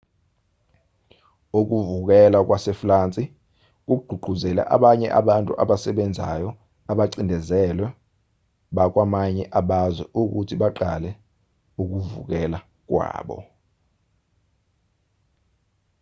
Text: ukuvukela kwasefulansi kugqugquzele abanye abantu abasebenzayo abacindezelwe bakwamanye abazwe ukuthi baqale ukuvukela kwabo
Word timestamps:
ukuvukela 1.59 2.39
kwasefulansi 2.47 3.23
kugqugquzele 3.87 4.61
abanye 4.75 5.07
abantu 5.19 5.51
abasebenzayo 5.63 6.49
abacindezelwe 6.91 7.87
bakwamanye 8.75 9.43
abazwe 9.59 10.05
ukuthi 10.21 10.55
baqale 10.61 11.09
ukuvukela 11.81 12.59
kwabo 12.89 13.37